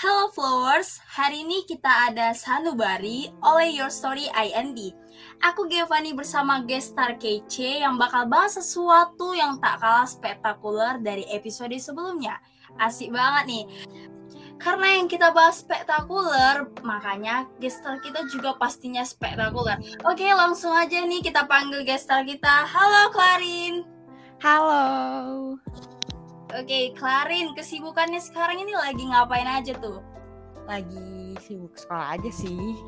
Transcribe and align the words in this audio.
Hello 0.00 0.32
Flowers, 0.32 0.96
hari 1.04 1.44
ini 1.44 1.60
kita 1.68 2.08
ada 2.08 2.32
Sanubari 2.32 3.28
oleh 3.44 3.68
Your 3.68 3.92
Story 3.92 4.32
IND. 4.32 4.96
Aku 5.44 5.68
Giovanni 5.68 6.16
bersama 6.16 6.64
guest 6.64 6.96
star 6.96 7.20
kece 7.20 7.84
yang 7.84 8.00
bakal 8.00 8.24
bahas 8.24 8.56
sesuatu 8.56 9.36
yang 9.36 9.60
tak 9.60 9.76
kalah 9.76 10.08
spektakuler 10.08 11.04
dari 11.04 11.28
episode 11.28 11.76
sebelumnya. 11.76 12.40
Asik 12.80 13.12
banget 13.12 13.44
nih. 13.44 13.64
Karena 14.56 14.88
yang 14.96 15.04
kita 15.04 15.36
bahas 15.36 15.60
spektakuler, 15.60 16.64
makanya 16.80 17.44
guest 17.60 17.84
kita 18.00 18.24
juga 18.32 18.56
pastinya 18.56 19.04
spektakuler. 19.04 19.76
Oke, 20.08 20.24
langsung 20.32 20.72
aja 20.72 21.04
nih 21.04 21.20
kita 21.20 21.44
panggil 21.44 21.84
guest 21.84 22.08
kita. 22.08 22.64
Halo 22.64 23.12
Clarin. 23.12 23.84
Halo. 24.40 24.80
Oke, 26.58 26.90
Clarin, 26.98 27.54
kesibukannya 27.54 28.18
sekarang 28.18 28.58
ini 28.58 28.74
lagi 28.74 29.04
ngapain 29.06 29.46
aja 29.46 29.76
tuh? 29.78 30.02
Lagi 30.66 31.34
sibuk 31.42 31.74
sekolah 31.78 32.18
aja 32.18 32.30
sih. 32.30 32.78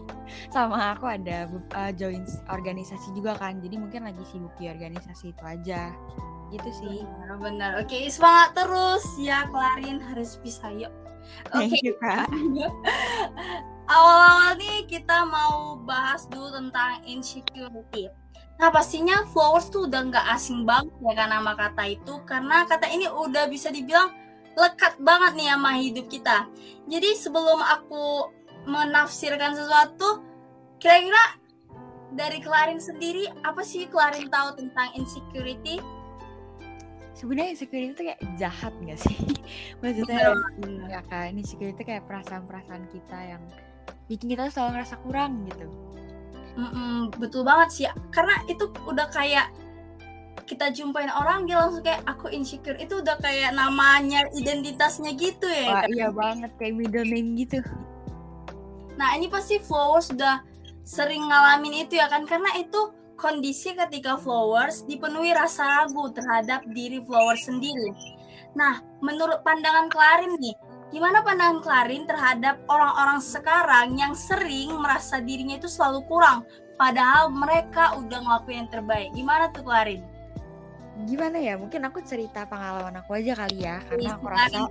Sama 0.55 0.95
aku 0.95 1.07
ada 1.07 1.51
uh, 1.75 1.91
join 1.95 2.27
organisasi 2.51 3.15
juga 3.15 3.39
kan. 3.39 3.63
Jadi 3.63 3.79
mungkin 3.79 4.07
lagi 4.07 4.23
sibuk 4.31 4.55
di 4.59 4.71
organisasi 4.71 5.35
itu 5.35 5.45
aja. 5.47 5.91
Gitu 6.51 6.71
sih. 6.75 7.07
Benar-benar. 7.07 7.83
Oke, 7.83 8.07
semangat 8.11 8.55
terus 8.59 9.05
ya 9.19 9.47
Clarin 9.51 9.99
harus 9.99 10.39
bisa 10.43 10.71
yuk. 10.75 10.93
Oke. 11.55 11.71
Okay. 11.75 11.95
Kak. 12.03 12.27
Awal-awal 13.93 14.57
nih 14.63 14.87
kita 14.87 15.27
mau 15.27 15.75
bahas 15.83 16.27
dulu 16.31 16.55
tentang 16.55 17.03
insecurity. 17.03 18.09
Nah 18.61 18.69
pastinya 18.71 19.25
flowers 19.31 19.73
tuh 19.73 19.89
udah 19.89 20.01
nggak 20.13 20.27
asing 20.35 20.63
banget 20.69 20.93
ya 21.03 21.13
kan 21.17 21.29
nama 21.33 21.53
kata 21.57 21.83
itu 21.89 22.15
karena 22.29 22.65
kata 22.69 22.87
ini 22.91 23.09
udah 23.11 23.49
bisa 23.51 23.73
dibilang 23.73 24.13
lekat 24.53 25.01
banget 25.01 25.33
nih 25.37 25.49
sama 25.53 25.71
hidup 25.81 26.07
kita. 26.09 26.47
Jadi 26.89 27.09
sebelum 27.17 27.61
aku 27.61 28.29
menafsirkan 28.69 29.57
sesuatu, 29.57 30.23
kira-kira 30.79 31.41
dari 32.13 32.39
Clarin 32.45 32.79
sendiri 32.79 33.27
apa 33.43 33.65
sih 33.65 33.89
Clarin 33.89 34.29
tahu 34.29 34.61
tentang 34.61 34.93
insecurity? 34.95 35.81
Sebenarnya 37.17 37.57
insecurity 37.57 37.93
itu 37.97 38.03
kayak 38.13 38.21
jahat 38.37 38.73
gak 38.85 39.01
sih? 39.01 39.17
Maksudnya 39.81 40.37
ya 40.89 41.01
kan 41.09 41.33
insecurity 41.33 41.77
itu 41.81 41.85
kayak 41.89 42.05
perasaan-perasaan 42.09 42.85
kita 42.93 43.19
yang 43.37 43.43
bikin 44.09 44.37
kita 44.37 44.53
selalu 44.53 44.81
ngerasa 44.81 44.97
kurang 45.01 45.49
gitu. 45.49 45.69
Mm-mm, 46.53 47.13
betul 47.17 47.49
banget 47.49 47.69
sih. 47.73 47.87
Karena 48.13 48.37
itu 48.49 48.69
udah 48.85 49.09
kayak 49.09 49.49
kita 50.45 50.69
jumpain 50.75 51.09
orang 51.09 51.49
dia 51.49 51.57
langsung 51.61 51.81
kayak 51.81 52.05
aku 52.05 52.29
insecure. 52.29 52.77
Itu 52.77 53.01
udah 53.01 53.17
kayak 53.21 53.57
namanya 53.57 54.29
identitasnya 54.37 55.17
gitu 55.17 55.49
ya 55.49 55.73
Wah, 55.73 55.83
kan? 55.85 55.89
iya 55.93 56.09
banget 56.13 56.51
kayak 56.61 56.75
middle 56.77 57.09
name 57.09 57.39
gitu. 57.41 57.65
Nah 59.01 59.17
ini 59.17 59.33
pasti 59.33 59.57
flowers 59.63 60.13
sudah 60.13 60.45
sering 60.85 61.25
ngalamin 61.31 61.89
itu 61.89 61.97
ya 61.97 62.11
kan? 62.13 62.29
Karena 62.29 62.53
itu 62.61 62.93
kondisi 63.17 63.73
ketika 63.73 64.19
flowers 64.19 64.83
dipenuhi 64.85 65.31
rasa 65.33 65.87
ragu 65.87 66.11
terhadap 66.13 66.67
diri 66.75 67.01
flowers 67.01 67.49
sendiri. 67.49 67.95
Nah 68.53 68.83
menurut 69.01 69.41
pandangan 69.47 69.89
Clarin 69.89 70.37
nih 70.37 70.57
Gimana 70.93 71.25
pandangan 71.25 71.65
Clarin 71.65 72.05
terhadap 72.05 72.61
orang-orang 72.69 73.17
sekarang 73.25 73.97
yang 73.97 74.13
sering 74.13 74.77
merasa 74.77 75.25
dirinya 75.25 75.57
itu 75.57 75.65
selalu 75.65 76.05
kurang, 76.05 76.45
padahal 76.77 77.33
mereka 77.33 77.97
udah 77.97 78.21
ngelakuin 78.21 78.69
yang 78.69 78.71
terbaik. 78.71 79.09
Gimana 79.17 79.49
tuh 79.57 79.65
Clarin? 79.65 80.05
Gimana 81.09 81.41
ya? 81.41 81.57
Mungkin 81.57 81.81
aku 81.89 82.05
cerita 82.05 82.45
pengalaman 82.45 83.01
aku 83.01 83.17
aja 83.17 83.33
kali 83.33 83.65
ya, 83.65 83.81
karena 83.89 84.21
aku 84.21 84.27
rasa 84.29 84.69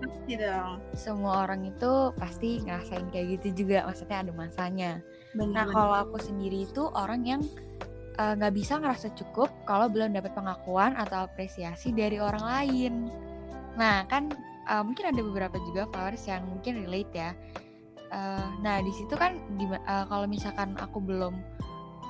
semua 0.93 1.49
orang 1.49 1.65
itu 1.65 2.13
pasti 2.13 2.61
ngerasain 2.61 3.09
kayak 3.09 3.41
gitu 3.41 3.65
juga. 3.65 3.89
Maksudnya 3.89 4.21
ada 4.21 4.31
masanya. 4.37 4.91
Bener. 5.33 5.57
Nah 5.57 5.65
kalau 5.73 5.95
aku 6.05 6.21
sendiri 6.21 6.69
itu 6.69 6.85
orang 6.93 7.25
yang 7.25 7.41
eh, 8.21 8.33
nggak 8.37 8.53
uh, 8.53 8.57
bisa 8.61 8.77
ngerasa 8.77 9.09
cukup 9.17 9.49
kalau 9.65 9.89
belum 9.89 10.13
dapat 10.13 10.37
pengakuan 10.37 10.93
atau 10.93 11.25
apresiasi 11.25 11.89
dari 11.89 12.21
orang 12.21 12.45
lain. 12.45 12.93
Nah 13.73 14.05
kan 14.05 14.29
uh, 14.69 14.83
mungkin 14.85 15.13
ada 15.13 15.21
beberapa 15.21 15.57
juga 15.63 15.87
followers 15.89 16.25
yang 16.27 16.43
mungkin 16.45 16.85
relate 16.85 17.13
ya. 17.13 17.31
Uh, 18.11 18.47
nah 18.59 18.83
di 18.83 18.91
situ 18.91 19.15
kan 19.15 19.39
uh, 19.87 20.05
kalau 20.05 20.27
misalkan 20.27 20.75
aku 20.75 20.99
belum 20.99 21.31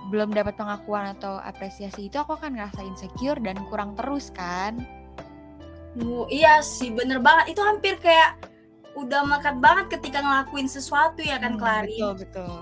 belum 0.10 0.34
dapat 0.34 0.58
pengakuan 0.58 1.14
atau 1.14 1.38
apresiasi 1.38 2.10
itu 2.10 2.18
aku 2.18 2.34
akan 2.34 2.58
ngerasa 2.58 2.82
insecure 2.82 3.38
dan 3.38 3.62
kurang 3.70 3.94
terus 3.94 4.34
kan? 4.34 4.82
Uh, 6.02 6.26
iya 6.32 6.60
sih 6.66 6.90
bener 6.90 7.22
banget. 7.22 7.54
Itu 7.54 7.62
hampir 7.62 8.02
kayak 8.02 8.50
udah 8.96 9.24
melekat 9.24 9.56
banget 9.64 9.86
ketika 10.00 10.20
ngelakuin 10.20 10.68
sesuatu 10.68 11.24
ya 11.24 11.40
kan 11.40 11.56
hmm, 11.56 11.64
betul 11.88 12.14
betul. 12.20 12.56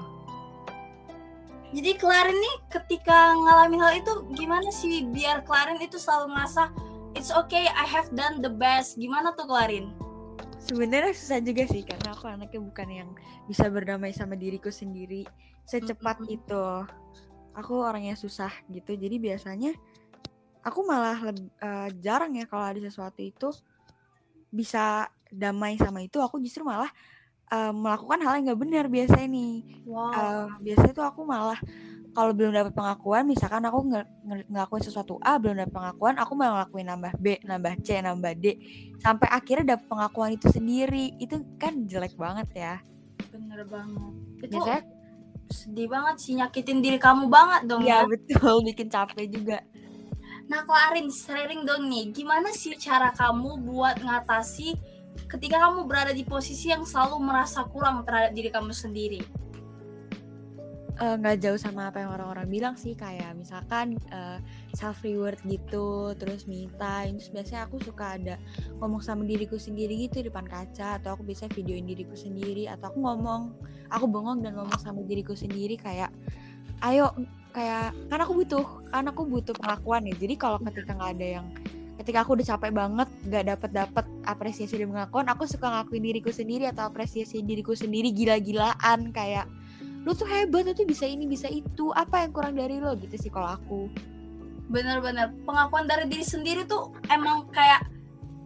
Jadi 1.69 1.91
Clarin 2.01 2.33
nih 2.33 2.55
ketika 2.73 3.37
ngalamin 3.37 3.81
hal 3.81 3.93
itu 4.01 4.13
gimana 4.33 4.69
sih 4.73 5.05
biar 5.05 5.45
Clarin 5.45 5.77
itu 5.77 6.01
selalu 6.01 6.33
ngerasa 6.33 6.73
it's 7.15 7.31
okay 7.33 7.69
I 7.71 7.85
have 7.85 8.11
done 8.13 8.41
the 8.41 8.51
best. 8.51 8.99
Gimana 8.99 9.33
tuh 9.33 9.49
Clarin? 9.49 9.93
Sebenarnya 10.59 11.15
susah 11.15 11.39
juga 11.39 11.63
sih 11.65 11.81
karena 11.87 12.13
aku 12.13 12.27
anaknya 12.27 12.59
bukan 12.61 12.87
yang 12.89 13.09
bisa 13.47 13.65
berdamai 13.71 14.11
sama 14.11 14.35
diriku 14.35 14.69
sendiri. 14.69 15.25
Secepat 15.65 16.19
mm-hmm. 16.21 16.37
itu. 16.37 16.65
Aku 17.57 17.81
orangnya 17.81 18.13
susah 18.13 18.51
gitu. 18.69 18.93
Jadi 18.93 19.17
biasanya 19.17 19.73
aku 20.61 20.85
malah 20.85 21.17
uh, 21.63 21.89
jarang 21.97 22.35
ya 22.37 22.45
kalau 22.45 22.65
ada 22.69 22.79
sesuatu 22.83 23.23
itu 23.23 23.49
bisa 24.51 25.07
damai 25.31 25.79
sama 25.79 26.03
itu. 26.03 26.19
Aku 26.21 26.37
justru 26.43 26.61
malah 26.67 26.91
uh, 27.49 27.73
melakukan 27.73 28.19
hal 28.21 28.33
yang 28.37 28.45
nggak 28.53 28.61
benar 28.61 28.85
biasanya 28.87 29.27
nih. 29.29 29.55
Wow. 29.87 30.11
uh, 30.13 30.47
biasanya 30.61 30.93
tuh 30.93 31.05
aku 31.07 31.21
malah 31.25 31.59
kalau 32.13 32.31
belum 32.33 32.51
dapat 32.53 32.73
pengakuan 32.73 33.23
misalkan 33.29 33.61
aku 33.65 33.85
ng 33.85 34.49
ngelakuin 34.49 34.83
sesuatu 34.83 35.21
A 35.21 35.37
belum 35.37 35.61
dapat 35.61 35.73
pengakuan 35.73 36.15
aku 36.17 36.33
mau 36.33 36.57
ngelakuin 36.57 36.87
nambah 36.89 37.13
B 37.21 37.25
nambah 37.45 37.73
C 37.85 38.01
nambah 38.01 38.33
D. 38.39 38.45
Sampai 38.99 39.27
akhirnya 39.29 39.77
dapat 39.77 39.85
pengakuan 39.87 40.29
itu 40.35 40.47
sendiri. 40.49 41.15
Itu 41.21 41.45
kan 41.61 41.85
jelek 41.85 42.17
banget 42.17 42.49
ya. 42.55 42.75
Bener 43.29 43.63
banget. 43.69 44.13
Itu 44.41 44.57
Biasanya, 44.59 44.81
sedih 45.49 45.87
banget 45.89 46.15
sih 46.21 46.33
nyakitin 46.37 46.79
diri 46.81 46.97
kamu 47.01 47.25
banget 47.29 47.61
dong 47.65 47.81
ya, 47.85 48.03
ya. 48.03 48.09
betul. 48.09 48.61
Bikin 48.67 48.89
capek 48.89 49.25
juga. 49.29 49.57
Nah 50.49 50.65
Klarin 50.65 51.13
sharing 51.13 51.61
dong 51.63 51.87
nih. 51.87 52.09
Gimana 52.09 52.49
sih 52.51 52.73
cara 52.75 53.13
kamu 53.13 53.63
buat 53.69 54.01
ngatasi 54.01 54.73
ketika 55.29 55.61
kamu 55.61 55.85
berada 55.85 56.09
di 56.09 56.25
posisi 56.25 56.73
yang 56.73 56.81
selalu 56.85 57.21
merasa 57.21 57.61
kurang 57.69 58.01
terhadap 58.01 58.33
diri 58.33 58.49
kamu 58.49 58.73
sendiri 58.73 59.21
nggak 60.99 61.35
uh, 61.35 61.39
jauh 61.39 61.55
sama 61.55 61.87
apa 61.87 62.03
yang 62.03 62.11
orang-orang 62.11 62.47
bilang 62.51 62.75
sih 62.75 62.91
kayak 62.91 63.31
misalkan 63.39 63.95
uh, 64.11 64.35
eh, 64.35 64.39
self 64.75 64.99
reward 65.07 65.39
gitu 65.47 66.11
terus 66.19 66.43
me 66.43 66.67
time 66.75 67.15
terus 67.15 67.31
biasanya 67.31 67.71
aku 67.71 67.79
suka 67.79 68.19
ada 68.19 68.35
ngomong 68.83 68.99
sama 68.99 69.23
diriku 69.23 69.55
sendiri 69.55 69.95
gitu 69.95 70.19
di 70.19 70.27
depan 70.27 70.43
kaca 70.43 70.99
atau 70.99 71.15
aku 71.15 71.23
bisa 71.23 71.47
videoin 71.55 71.87
diriku 71.87 72.19
sendiri 72.19 72.67
atau 72.67 72.91
aku 72.91 72.99
ngomong 72.99 73.55
aku 73.87 74.05
bengong 74.11 74.43
dan 74.43 74.59
ngomong 74.59 74.75
sama 74.75 74.99
diriku 75.07 75.31
sendiri 75.31 75.79
kayak 75.79 76.11
ayo 76.83 77.15
kayak 77.55 77.95
kan 78.11 78.19
aku 78.19 78.43
butuh 78.43 78.65
kan 78.91 79.07
aku 79.07 79.23
butuh 79.23 79.55
pengakuan 79.55 80.03
ya 80.03 80.15
jadi 80.19 80.35
kalau 80.35 80.59
ketika 80.67 80.91
nggak 80.99 81.11
ada 81.15 81.27
yang 81.39 81.47
ketika 81.99 82.27
aku 82.27 82.35
udah 82.35 82.47
capek 82.55 82.71
banget 82.75 83.09
nggak 83.27 83.43
dapat 83.55 83.69
dapat 83.71 84.05
apresiasi 84.27 84.75
dan 84.79 84.91
pengakuan 84.91 85.27
aku 85.31 85.47
suka 85.47 85.67
ngakuin 85.67 86.03
diriku 86.03 86.31
sendiri 86.31 86.67
atau 86.67 86.91
apresiasi 86.91 87.39
diriku 87.39 87.71
sendiri 87.71 88.11
gila-gilaan 88.11 89.15
kayak 89.15 89.47
lu 90.09 90.17
tuh 90.17 90.25
hebat 90.25 90.65
lu 90.65 90.73
tuh 90.73 90.89
bisa 90.89 91.05
ini 91.05 91.29
bisa 91.29 91.45
itu. 91.45 91.93
Apa 91.93 92.25
yang 92.25 92.33
kurang 92.33 92.57
dari 92.57 92.81
lo 92.81 92.97
gitu 92.97 93.13
sih 93.13 93.29
kalau 93.29 93.53
aku? 93.53 93.85
Bener-bener 94.65 95.29
pengakuan 95.45 95.85
dari 95.85 96.09
diri 96.09 96.25
sendiri 96.25 96.65
tuh 96.65 96.97
emang 97.13 97.45
kayak 97.53 97.85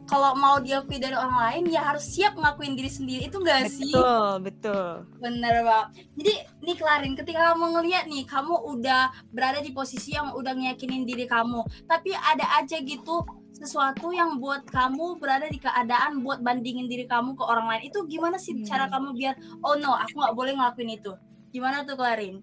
kalau 0.03 0.35
mau 0.35 0.59
diakui 0.59 1.00
dari 1.00 1.15
orang 1.15 1.39
lain 1.39 1.63
ya 1.71 1.88
harus 1.88 2.04
siap 2.04 2.36
ngakuin 2.36 2.75
diri 2.75 2.92
sendiri. 2.92 3.31
Itu 3.31 3.39
gak 3.39 3.71
sih? 3.71 3.95
Betul 3.95 4.44
betul. 4.44 5.07
Bener 5.24 5.63
banget 5.63 6.04
jadi 6.19 6.33
nih 6.68 6.75
Klarin 6.75 7.15
ketika 7.15 7.56
kamu 7.56 7.80
ngeliat 7.80 8.12
nih 8.12 8.27
kamu 8.27 8.56
udah 8.68 9.16
berada 9.31 9.63
di 9.63 9.71
posisi 9.71 10.19
yang 10.19 10.36
udah 10.36 10.51
ngeyakinin 10.59 11.07
diri 11.07 11.24
kamu 11.24 11.63
tapi 11.88 12.12
ada 12.12 12.59
aja 12.59 12.75
gitu 12.83 13.24
sesuatu 13.56 14.12
yang 14.12 14.44
buat 14.44 14.68
kamu 14.68 15.16
berada 15.24 15.48
di 15.48 15.56
keadaan 15.56 16.19
buat 16.19 16.44
bandingin 16.44 16.92
diri 16.92 17.07
kamu 17.07 17.39
ke 17.39 17.44
orang 17.48 17.71
lain. 17.71 17.88
Itu 17.88 18.04
gimana 18.04 18.36
sih 18.36 18.51
hmm. 18.51 18.68
cara 18.68 18.92
kamu 18.92 19.16
biar 19.16 19.39
oh 19.63 19.80
no 19.80 19.95
aku 19.95 20.19
nggak 20.19 20.36
boleh 20.36 20.51
ngelakuin 20.59 21.00
itu 21.00 21.16
Gimana 21.53 21.85
tuh 21.85 21.94
Klarin? 21.94 22.41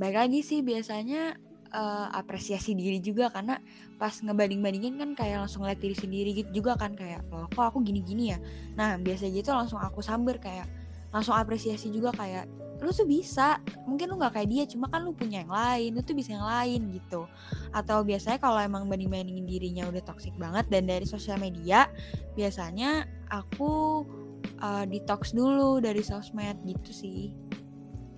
Baik 0.00 0.16
lagi 0.16 0.40
sih 0.40 0.64
biasanya 0.64 1.36
uh, 1.72 2.08
apresiasi 2.16 2.72
diri 2.72 2.96
juga 3.04 3.28
karena 3.28 3.60
pas 4.00 4.12
ngebanding-bandingin 4.12 4.96
kan 4.96 5.10
kayak 5.12 5.44
langsung 5.44 5.64
ngeliat 5.64 5.80
diri 5.80 5.96
sendiri 5.96 6.30
gitu 6.32 6.64
juga 6.64 6.80
kan 6.80 6.96
kayak 6.96 7.28
loh 7.28 7.44
kok 7.52 7.60
aku 7.60 7.84
gini-gini 7.84 8.32
ya. 8.32 8.38
Nah 8.72 8.96
biasa 8.96 9.28
gitu 9.28 9.52
langsung 9.52 9.80
aku 9.80 10.00
samber 10.00 10.40
kayak 10.40 10.64
langsung 11.12 11.36
apresiasi 11.36 11.92
juga 11.92 12.12
kayak 12.16 12.48
lu 12.76 12.92
tuh 12.92 13.08
bisa 13.08 13.56
mungkin 13.88 14.12
lu 14.12 14.20
nggak 14.20 14.36
kayak 14.36 14.48
dia 14.52 14.64
cuma 14.68 14.92
kan 14.92 15.00
lu 15.00 15.16
punya 15.16 15.40
yang 15.40 15.48
lain 15.48 15.96
lu 15.96 16.04
tuh 16.04 16.12
bisa 16.12 16.36
yang 16.36 16.44
lain 16.44 16.92
gitu 16.92 17.24
atau 17.72 18.04
biasanya 18.04 18.36
kalau 18.36 18.60
emang 18.60 18.84
banding 18.84 19.08
bandingin 19.08 19.48
dirinya 19.48 19.88
udah 19.88 20.04
toxic 20.04 20.36
banget 20.36 20.68
dan 20.68 20.84
dari 20.84 21.08
sosial 21.08 21.40
media 21.40 21.88
biasanya 22.36 23.08
aku 23.32 24.04
uh, 24.60 24.84
detox 24.84 25.32
dulu 25.32 25.80
dari 25.80 26.04
sosmed 26.04 26.60
gitu 26.68 26.92
sih. 26.92 27.45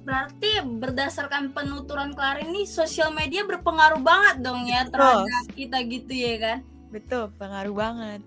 Berarti 0.08 0.64
berdasarkan 0.64 1.52
penuturan 1.52 2.16
Klarin 2.16 2.48
ini 2.48 2.64
sosial 2.64 3.12
media 3.12 3.44
berpengaruh 3.44 4.00
banget 4.00 4.40
dong 4.40 4.64
ya 4.64 4.88
terhadap 4.88 5.52
kita 5.52 5.84
gitu 5.84 6.12
ya 6.16 6.34
kan? 6.40 6.58
Betul, 6.88 7.28
pengaruh 7.36 7.76
banget. 7.76 8.24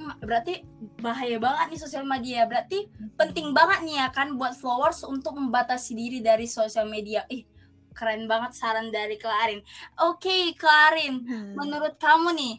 Hmm, 0.00 0.16
berarti 0.24 0.64
bahaya 1.04 1.36
banget 1.36 1.76
nih 1.76 1.80
sosial 1.84 2.08
media. 2.08 2.48
Berarti 2.48 2.88
penting 3.12 3.52
banget 3.52 3.84
nih 3.84 3.96
ya 4.00 4.08
kan 4.08 4.40
buat 4.40 4.56
followers 4.56 5.04
untuk 5.04 5.36
membatasi 5.36 5.92
diri 5.92 6.24
dari 6.24 6.48
sosial 6.48 6.88
media. 6.88 7.28
Ih, 7.28 7.44
keren 7.92 8.24
banget 8.24 8.56
saran 8.56 8.88
dari 8.88 9.20
Klarin. 9.20 9.60
Oke, 10.00 10.32
okay, 10.32 10.42
Klarin, 10.56 11.20
hmm. 11.28 11.60
menurut 11.60 12.00
kamu 12.00 12.32
nih, 12.32 12.56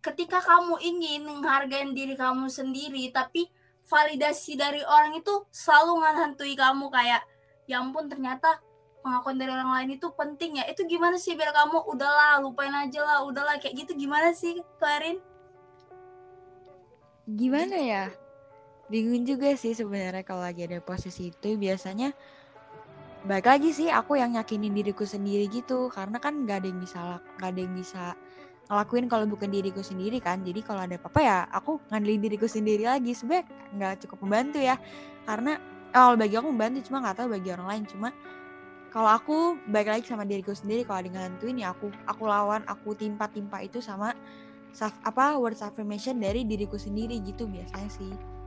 ketika 0.00 0.40
kamu 0.40 0.80
ingin 0.80 1.28
menghargai 1.28 1.84
diri 1.92 2.16
kamu 2.16 2.48
sendiri, 2.48 3.12
tapi 3.12 3.52
validasi 3.88 4.54
dari 4.54 4.84
orang 4.84 5.16
itu 5.16 5.48
selalu 5.48 6.04
menghantui 6.04 6.54
kamu 6.54 6.92
kayak 6.92 7.24
ya 7.64 7.80
ampun 7.80 8.08
ternyata 8.08 8.60
pengakuan 9.00 9.40
dari 9.40 9.50
orang 9.50 9.72
lain 9.72 9.96
itu 9.96 10.12
penting 10.12 10.60
ya. 10.60 10.64
Itu 10.68 10.84
gimana 10.84 11.16
sih 11.16 11.32
biar 11.32 11.56
kamu 11.56 11.88
udahlah 11.88 12.44
lupain 12.44 12.72
aja 12.76 13.00
lah 13.00 13.24
udahlah 13.24 13.56
kayak 13.56 13.88
gitu 13.88 13.96
gimana 13.96 14.36
sih 14.36 14.60
Klarin 14.76 15.18
gimana 17.28 17.76
ya? 17.76 18.04
Bingung 18.88 19.28
juga 19.28 19.52
sih 19.52 19.76
sebenarnya 19.76 20.24
kalau 20.24 20.40
lagi 20.40 20.64
ada 20.64 20.80
posisi 20.80 21.28
itu. 21.28 21.60
Biasanya 21.60 22.16
baik 23.28 23.44
lagi 23.44 23.70
sih 23.76 23.92
aku 23.92 24.16
yang 24.16 24.40
yakinin 24.40 24.72
diriku 24.72 25.04
sendiri 25.04 25.44
gitu. 25.52 25.92
Karena 25.92 26.16
kan 26.16 26.48
gak 26.48 26.64
ada 26.64 26.68
yang 26.72 26.80
bisa 26.80 27.00
gak 27.36 27.50
ada 27.52 27.60
yang 27.60 27.74
bisa 27.76 28.04
ngelakuin 28.68 29.08
kalau 29.08 29.24
bukan 29.24 29.48
diriku 29.48 29.80
sendiri 29.80 30.20
kan. 30.20 30.44
Jadi 30.44 30.60
kalau 30.60 30.84
ada 30.84 30.94
apa-apa 31.00 31.20
ya 31.24 31.38
aku 31.48 31.80
ngandelin 31.88 32.20
diriku 32.20 32.44
sendiri 32.44 32.84
lagi. 32.84 33.16
Sebenarnya 33.16 33.44
nggak 33.74 33.94
cukup 34.06 34.18
membantu 34.24 34.60
ya. 34.60 34.76
Karena 35.24 35.56
kalau 35.88 36.14
bagi 36.20 36.34
aku 36.36 36.48
membantu 36.52 36.78
cuma 36.86 37.00
nggak 37.00 37.16
tahu 37.24 37.28
bagi 37.32 37.48
orang 37.52 37.68
lain. 37.68 37.84
Cuma 37.88 38.08
kalau 38.88 39.10
aku 39.12 39.36
baik 39.68 39.88
lagi 39.88 40.04
sama 40.08 40.24
diriku 40.24 40.56
sendiri 40.56 40.84
kalau 40.84 41.04
ada 41.04 41.10
ngantuin 41.12 41.60
ya 41.60 41.76
aku 41.76 41.92
aku 42.08 42.24
lawan 42.24 42.64
aku 42.64 42.96
timpa-timpa 42.96 43.60
itu 43.60 43.84
sama 43.84 44.16
apa 45.04 45.36
words 45.36 45.64
affirmation 45.64 46.16
dari 46.20 46.44
diriku 46.44 46.80
sendiri 46.80 47.20
gitu 47.24 47.44
biasanya 47.48 47.90
sih 47.92 48.37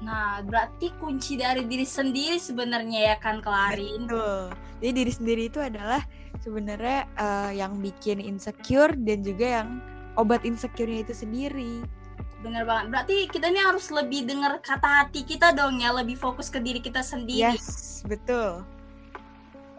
Nah, 0.00 0.40
berarti 0.40 0.92
kunci 0.96 1.36
dari 1.36 1.68
diri 1.68 1.84
sendiri 1.84 2.40
sebenarnya 2.40 3.14
ya 3.14 3.16
kan 3.20 3.44
Klarin. 3.44 4.08
Betul. 4.08 4.52
Jadi 4.80 4.92
diri 4.96 5.12
sendiri 5.12 5.42
itu 5.52 5.60
adalah 5.60 6.00
sebenarnya 6.40 7.04
uh, 7.20 7.52
yang 7.52 7.76
bikin 7.84 8.16
insecure 8.16 8.96
dan 8.96 9.20
juga 9.20 9.60
yang 9.60 9.68
obat 10.16 10.42
insecure-nya 10.48 11.04
itu 11.04 11.12
sendiri. 11.12 11.84
Bener 12.40 12.64
banget. 12.64 12.88
Berarti 12.88 13.16
kita 13.28 13.52
ini 13.52 13.60
harus 13.60 13.92
lebih 13.92 14.24
dengar 14.24 14.56
kata 14.64 15.04
hati 15.04 15.28
kita 15.28 15.52
dong 15.52 15.84
ya, 15.84 15.92
lebih 15.92 16.16
fokus 16.16 16.48
ke 16.48 16.56
diri 16.56 16.80
kita 16.80 17.04
sendiri. 17.04 17.52
Yes, 17.52 18.00
betul. 18.08 18.64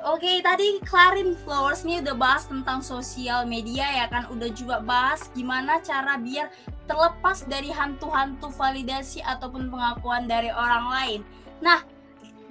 Oke, 0.01 0.25
okay, 0.25 0.37
tadi 0.41 0.81
Klarin 0.81 1.37
Flowers 1.45 1.85
nih 1.85 2.01
udah 2.01 2.17
bahas 2.17 2.49
tentang 2.49 2.81
sosial 2.81 3.45
media 3.45 3.85
ya 3.85 4.09
kan, 4.09 4.25
udah 4.33 4.49
juga 4.49 4.81
bahas 4.81 5.29
gimana 5.37 5.77
cara 5.77 6.17
biar 6.17 6.49
terlepas 6.89 7.45
dari 7.45 7.69
hantu-hantu 7.69 8.49
validasi 8.49 9.21
ataupun 9.21 9.69
pengakuan 9.69 10.25
dari 10.25 10.49
orang 10.49 10.85
lain. 10.89 11.19
Nah, 11.61 11.85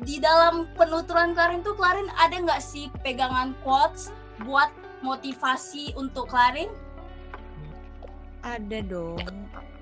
di 0.07 0.23
dalam 0.23 0.71
penuturan 0.79 1.35
Klarin 1.35 1.67
tuh 1.67 1.75
Klarin 1.75 2.07
ada 2.23 2.39
nggak 2.39 2.63
sih 2.63 2.87
pegangan 3.03 3.59
quotes 3.67 4.15
buat 4.47 4.71
motivasi 5.03 5.99
untuk 5.99 6.31
Klarin? 6.31 6.71
Ada 8.47 8.79
dong. 8.87 9.27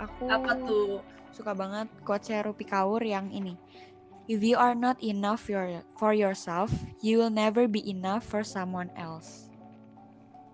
Aku 0.00 0.24
apa 0.32 0.56
tuh? 0.56 1.04
Suka 1.36 1.52
banget 1.52 1.92
quotes 2.00 2.32
Rupi 2.32 2.64
Kaur 2.64 3.04
yang 3.04 3.28
ini 3.28 3.60
If 4.28 4.44
you 4.44 4.60
are 4.60 4.76
not 4.76 5.00
enough 5.00 5.48
your, 5.48 5.80
for 5.96 6.12
yourself, 6.12 6.69
you 7.00 7.16
will 7.16 7.32
never 7.32 7.64
be 7.64 7.80
enough 7.88 8.28
for 8.28 8.44
someone 8.44 8.92
else. 8.92 9.48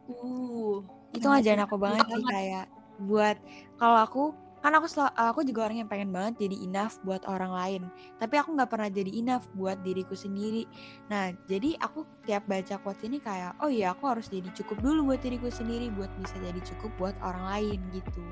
Uh, 0.07 0.79
itu 1.11 1.27
ngajarin 1.27 1.67
aku 1.67 1.75
banget 1.75 2.07
sih 2.07 2.23
kayak 2.23 2.67
buat 3.03 3.35
kalau 3.81 3.99
aku 3.99 4.23
kan 4.65 4.73
aku 4.81 4.89
aku 5.19 5.45
juga 5.45 5.69
orang 5.69 5.85
yang 5.85 5.91
pengen 5.91 6.09
banget 6.09 6.49
jadi 6.49 6.57
enough 6.65 6.97
buat 7.03 7.21
orang 7.29 7.53
lain. 7.53 7.83
Tapi 8.17 8.35
aku 8.41 8.57
nggak 8.57 8.71
pernah 8.71 8.89
jadi 8.89 9.13
enough 9.13 9.45
buat 9.53 9.83
diriku 9.85 10.17
sendiri. 10.17 10.65
Nah 11.13 11.35
jadi 11.51 11.77
aku 11.83 12.07
tiap 12.25 12.49
baca 12.49 12.81
quotes 12.81 13.05
ini 13.05 13.21
kayak 13.21 13.59
oh 13.61 13.69
iya 13.69 13.93
aku 13.93 14.09
harus 14.09 14.31
jadi 14.33 14.49
cukup 14.57 14.81
dulu 14.81 15.13
buat 15.13 15.21
diriku 15.21 15.53
sendiri 15.53 15.93
buat 15.93 16.09
bisa 16.17 16.39
jadi 16.41 16.61
cukup 16.65 16.91
buat 16.97 17.17
orang 17.21 17.45
lain 17.45 17.79
gitu 17.93 18.25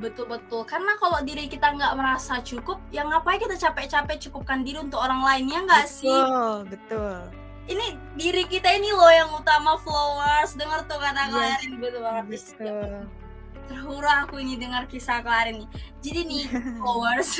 Betul-betul, 0.00 0.64
karena 0.64 0.96
kalau 0.96 1.20
diri 1.20 1.44
kita 1.52 1.68
nggak 1.68 1.92
merasa 2.00 2.40
cukup, 2.40 2.80
ya 2.88 3.04
ngapain 3.04 3.36
kita 3.36 3.60
capek-capek 3.60 4.16
cukupkan 4.28 4.64
diri 4.64 4.80
untuk 4.80 4.96
orang 4.96 5.20
lainnya 5.20 5.68
nggak 5.68 5.84
sih? 5.84 6.08
Betul, 6.08 6.56
betul. 6.72 7.16
Ini 7.68 7.86
diri 8.16 8.42
kita 8.48 8.72
ini 8.72 8.88
loh 8.88 9.12
yang 9.12 9.30
utama 9.36 9.76
flowers, 9.76 10.56
dengar 10.56 10.82
tuh 10.88 10.96
kata 10.96 11.28
yes, 11.28 11.30
Klarin 11.30 11.72
gitu 11.76 11.98
banget. 12.00 12.24
Betul. 12.24 12.92
Terhura 13.68 14.12
aku 14.24 14.40
ini 14.40 14.56
dengar 14.56 14.88
kisah 14.88 15.20
Klarin 15.20 15.60
nih. 15.60 15.68
Jadi 16.00 16.20
nih 16.24 16.44
flowers, 16.80 17.30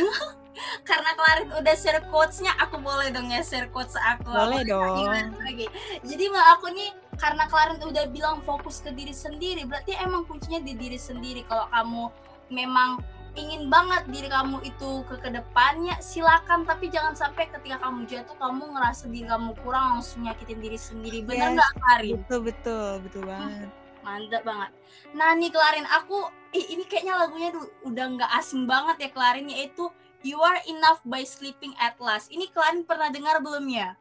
karena 0.89 1.11
Klarin 1.17 1.49
udah 1.57 1.75
share 1.75 2.05
quotes-nya, 2.13 2.53
aku 2.61 2.77
boleh 2.85 3.09
dong 3.09 3.33
ya 3.33 3.41
share 3.41 3.73
quotes 3.73 3.97
aku. 3.97 4.29
Boleh 4.29 4.61
aku 4.61 4.69
dong. 4.69 5.09
Lagi. 5.41 5.67
Jadi 6.05 6.25
mah 6.29 6.53
aku 6.61 6.69
nih 6.69 6.93
karena 7.17 7.49
Klarin 7.49 7.81
udah 7.81 8.05
bilang 8.13 8.45
fokus 8.45 8.85
ke 8.85 8.93
diri 8.93 9.17
sendiri, 9.17 9.65
berarti 9.65 9.97
emang 9.97 10.29
kuncinya 10.29 10.61
di 10.61 10.77
diri 10.77 11.01
sendiri. 11.01 11.49
Kalau 11.49 11.65
kamu 11.73 12.05
memang 12.53 13.01
ingin 13.33 13.73
banget 13.73 14.05
diri 14.13 14.29
kamu 14.29 14.61
itu 14.61 14.91
ke 15.09 15.17
ke 15.17 15.33
depannya 15.33 15.97
silakan 16.05 16.69
tapi 16.69 16.93
jangan 16.93 17.17
sampai 17.17 17.49
ketika 17.49 17.81
kamu 17.81 18.05
jatuh 18.05 18.37
kamu 18.37 18.77
ngerasa 18.77 19.09
diri 19.09 19.25
kamu 19.25 19.57
kurang 19.65 19.97
langsung 19.97 20.29
nyakitin 20.29 20.61
diri 20.61 20.77
sendiri 20.77 21.25
bener 21.25 21.57
nggak 21.57 21.73
yes, 21.73 21.81
Karin? 21.81 22.15
Betul 22.21 22.41
betul 22.53 22.91
betul 23.01 23.23
banget. 23.25 23.73
Hmm, 23.73 24.05
mantap 24.05 24.43
banget. 24.45 24.71
Nah 25.17 25.33
nih 25.33 25.49
Klarin 25.49 25.89
aku 25.89 26.29
ih, 26.53 26.67
ini 26.77 26.85
kayaknya 26.85 27.15
lagunya 27.17 27.49
udah 27.89 28.07
nggak 28.21 28.31
asing 28.37 28.69
banget 28.69 28.97
ya 29.01 29.11
Klarin 29.17 29.49
yaitu 29.49 29.89
You 30.23 30.39
Are 30.39 30.61
Enough 30.69 31.01
by 31.09 31.25
Sleeping 31.25 31.73
at 31.81 31.97
Last. 32.05 32.29
Ini 32.29 32.53
Klarin 32.53 32.85
pernah 32.85 33.09
dengar 33.09 33.41
belum 33.41 33.65
ya? 33.73 33.97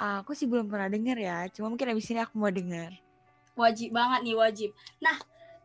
Aku 0.00 0.32
sih 0.32 0.48
belum 0.48 0.70
pernah 0.70 0.88
dengar 0.88 1.18
ya, 1.20 1.44
cuma 1.52 1.68
mungkin 1.68 1.92
abis 1.92 2.08
ini 2.08 2.24
aku 2.24 2.40
mau 2.40 2.48
dengar. 2.48 2.96
Wajib 3.52 3.92
banget 3.92 4.24
nih 4.24 4.32
wajib. 4.38 4.70
Nah 5.04 5.20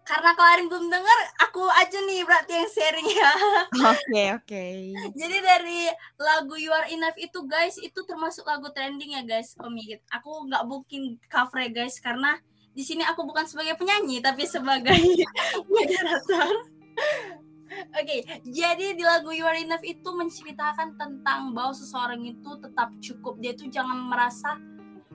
karena 0.05 0.37
kalian 0.37 0.69
belum 0.69 0.85
dengar, 0.93 1.19
aku 1.41 1.65
aja 1.65 1.97
nih 2.05 2.21
berarti 2.21 2.53
yang 2.53 2.69
sharing 2.69 3.09
ya. 3.09 3.31
Oke, 3.33 3.73
okay, 3.73 4.27
oke. 4.37 4.45
Okay. 4.45 4.73
Jadi 5.19 5.37
dari 5.41 5.81
lagu 6.21 6.53
You 6.61 6.69
Are 6.69 6.85
Enough 6.85 7.17
itu 7.17 7.41
guys, 7.49 7.81
itu 7.81 8.05
termasuk 8.05 8.45
lagu 8.45 8.69
trending 8.69 9.17
ya 9.17 9.25
guys, 9.25 9.57
Om 9.57 9.73
Aku 10.21 10.45
nggak 10.45 10.63
booking 10.69 11.17
cover 11.25 11.57
ya 11.65 11.73
guys, 11.73 11.97
karena 11.97 12.37
di 12.77 12.85
sini 12.85 13.01
aku 13.01 13.25
bukan 13.25 13.49
sebagai 13.49 13.81
penyanyi, 13.81 14.21
tapi 14.21 14.45
sebagai 14.45 14.93
moderator. 15.73 16.53
Oke, 17.97 17.97
okay, 17.97 18.19
jadi 18.45 18.93
di 18.93 19.01
lagu 19.01 19.33
You 19.33 19.49
Are 19.49 19.57
Enough 19.57 19.81
itu 19.81 20.05
menceritakan 20.13 21.01
tentang 21.01 21.49
bahwa 21.57 21.73
seseorang 21.73 22.21
itu 22.21 22.51
tetap 22.61 22.93
cukup. 23.01 23.41
Dia 23.41 23.57
tuh 23.57 23.73
jangan 23.73 24.05
merasa 24.05 24.53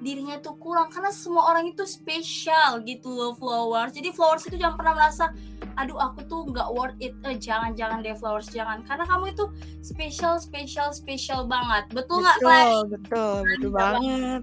dirinya 0.00 0.40
itu 0.40 0.52
kurang 0.56 0.88
karena 0.88 1.12
semua 1.12 1.52
orang 1.52 1.70
itu 1.70 1.84
spesial 1.84 2.80
gitu 2.84 3.08
loh 3.12 3.32
flowers. 3.36 3.92
Jadi 3.92 4.10
flowers 4.12 4.44
itu 4.48 4.56
jangan 4.56 4.76
pernah 4.80 4.94
merasa 4.96 5.32
aduh 5.78 5.96
aku 5.96 6.24
tuh 6.26 6.40
nggak 6.48 6.68
worth 6.72 6.96
it. 6.98 7.12
Eh, 7.24 7.36
jangan 7.36 7.76
jangan 7.76 8.00
deh 8.00 8.16
flowers 8.16 8.48
jangan. 8.48 8.80
Karena 8.84 9.04
kamu 9.04 9.32
itu 9.36 9.44
spesial 9.84 10.40
spesial 10.40 10.90
spesial 10.90 11.44
banget. 11.44 11.88
Betul 11.92 12.24
nggak 12.24 12.38
betul 12.40 12.78
betul 12.96 13.38
betul 13.44 13.70
banget. 13.72 14.42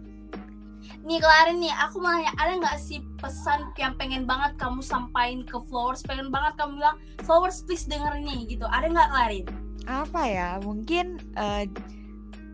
nih 1.08 1.24
kelarin 1.24 1.64
nih 1.64 1.72
aku 1.72 2.04
mau 2.04 2.12
nanya 2.12 2.36
ada 2.36 2.52
nggak 2.60 2.78
sih 2.84 3.00
pesan 3.24 3.72
yang 3.80 3.96
pengen 3.96 4.28
banget 4.28 4.60
kamu 4.60 4.84
sampaikan 4.84 5.44
ke 5.48 5.58
flowers? 5.68 6.04
Pengen 6.04 6.30
banget 6.30 6.60
kamu 6.60 6.80
bilang 6.84 6.98
flowers 7.24 7.64
please 7.64 7.88
denger 7.88 8.12
nih 8.22 8.44
gitu. 8.46 8.68
Ada 8.68 8.92
nggak 8.92 9.10
kelarin 9.12 9.48
apa 9.88 10.22
ya? 10.28 10.50
Mungkin 10.62 11.18
uh, 11.40 11.64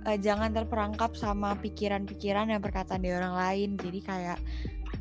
uh, 0.05 0.17
jangan 0.19 0.51
terperangkap 0.51 1.15
sama 1.15 1.55
pikiran-pikiran 1.59 2.51
dan 2.51 2.59
perkataan 2.59 3.01
dari 3.03 3.15
orang 3.15 3.35
lain. 3.35 3.69
Jadi 3.79 3.99
kayak 4.03 4.39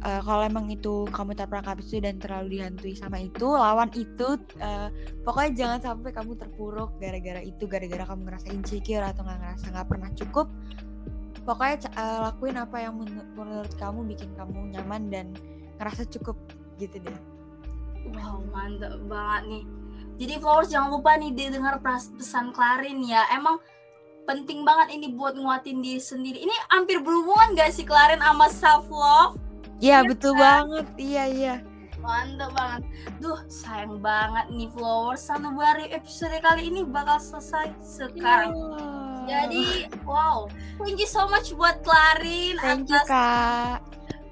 uh, 0.03 0.21
kalau 0.25 0.43
emang 0.47 0.67
itu 0.71 1.07
kamu 1.11 1.37
terperangkap 1.39 1.77
itu 1.83 2.03
dan 2.03 2.19
terlalu 2.19 2.59
dihantui 2.59 2.95
sama 2.99 3.23
itu 3.23 3.47
lawan 3.47 3.91
itu 3.95 4.39
uh, 4.63 4.89
pokoknya 5.23 5.53
jangan 5.55 5.79
sampai 5.93 6.11
kamu 6.11 6.33
terpuruk 6.39 6.91
gara-gara 6.99 7.43
itu 7.43 7.65
gara-gara 7.69 8.05
kamu 8.09 8.21
ngerasa 8.31 8.49
insecure 8.51 9.05
atau 9.05 9.23
nggak 9.23 9.39
ngerasa 9.39 9.65
nggak 9.71 9.89
pernah 9.89 10.11
cukup. 10.17 10.47
Pokoknya 11.43 11.91
uh, 11.99 12.19
lakuin 12.31 12.57
apa 12.59 12.77
yang 12.79 12.95
men 13.03 13.27
menurut 13.35 13.73
kamu 13.75 14.07
bikin 14.15 14.31
kamu 14.39 14.79
nyaman 14.79 15.03
dan 15.11 15.27
ngerasa 15.83 16.07
cukup 16.07 16.39
gitu 16.79 17.03
deh. 17.03 17.19
Wow 18.15 18.43
mantap 18.51 18.99
banget 19.07 19.43
nih. 19.51 19.65
Jadi 20.23 20.35
flowers 20.39 20.71
jangan 20.71 20.91
lupa 20.95 21.19
nih 21.19 21.35
didengar 21.35 21.83
pesan 21.83 22.55
Klarin 22.55 23.03
ya. 23.03 23.27
Emang 23.35 23.59
penting 24.23 24.63
banget 24.63 24.95
ini 24.95 25.13
buat 25.15 25.35
nguatin 25.35 25.83
diri 25.83 25.99
sendiri. 25.99 26.39
Ini 26.43 26.55
hampir 26.71 27.03
berhubungan 27.03 27.59
gak 27.59 27.75
sih 27.75 27.83
Klarin 27.83 28.23
sama 28.23 28.47
self 28.49 28.87
love? 28.89 29.39
Iya 29.83 30.03
ya, 30.03 30.09
betul 30.09 30.33
kan? 30.39 30.43
banget. 30.43 30.87
Iya 30.95 31.25
iya. 31.27 31.55
Mantap 32.03 32.51
banget. 32.59 32.83
Duh, 33.23 33.39
sayang 33.47 34.03
banget 34.03 34.51
nih 34.51 34.67
Flowers 34.75 35.23
Sanubari 35.23 35.87
episode 35.91 36.35
kali 36.43 36.67
ini 36.71 36.83
bakal 36.83 37.19
selesai 37.19 37.71
sekarang. 37.83 38.55
Yeah. 39.27 39.47
Jadi, 39.47 39.87
wow, 40.03 40.51
thank 40.83 40.99
you 40.99 41.07
so 41.07 41.31
much 41.31 41.55
buat 41.55 41.79
Klarin 41.87 42.59
Thank 42.59 42.91
you, 42.91 42.99
atas 42.99 43.07
Kak. 43.07 43.79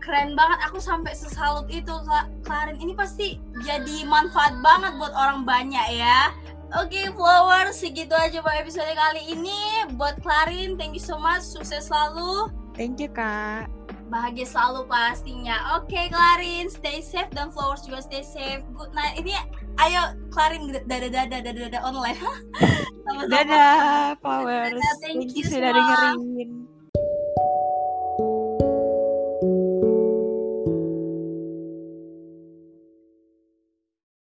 keren 0.02 0.34
banget. 0.34 0.58
Aku 0.66 0.82
sampai 0.82 1.14
sesalut 1.14 1.70
itu. 1.70 1.94
Klarin 2.42 2.74
ini 2.82 2.90
pasti 2.98 3.38
jadi 3.62 4.02
manfaat 4.02 4.58
banget 4.58 4.98
buat 4.98 5.14
orang 5.14 5.46
banyak 5.46 5.86
ya. 5.94 6.34
Oke, 6.78 7.10
Flowers, 7.18 7.82
segitu 7.82 8.14
aja 8.14 8.38
buat 8.38 8.54
episode 8.62 8.86
kali 8.94 9.34
ini. 9.34 9.90
Buat 9.98 10.22
Klarin, 10.22 10.78
thank 10.78 10.94
you 10.94 11.02
so 11.02 11.18
much. 11.18 11.42
Sukses 11.42 11.90
selalu. 11.90 12.46
Thank 12.78 13.02
you, 13.02 13.10
Kak. 13.10 13.66
bahagia 14.10 14.42
selalu 14.42 14.90
pastinya. 14.90 15.78
Oke, 15.78 16.10
Klarin, 16.10 16.66
stay 16.66 16.98
safe 16.98 17.30
dan 17.30 17.54
Flowers 17.54 17.86
juga 17.86 18.02
stay 18.02 18.26
safe. 18.26 18.66
Good 18.74 18.90
night. 18.90 19.22
Ini 19.22 19.38
ayo 19.78 20.18
Klarin 20.34 20.74
dadah 20.74 21.10
dadah 21.10 21.40
dadah 21.40 21.80
online. 21.86 22.18
Sama-sama. 23.06 23.30
Dadah. 23.30 24.18
Dadah, 24.18 24.94
thank 24.98 25.30
Thank 25.30 25.38
you 25.38 25.46
you 25.46 25.50
sudah 25.50 25.70
dengerin. 25.70 26.69